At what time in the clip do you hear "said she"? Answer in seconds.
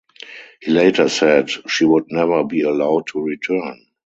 1.07-1.85